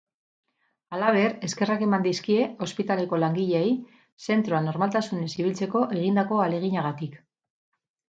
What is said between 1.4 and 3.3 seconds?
eskerrak eman dizkie ospitaleko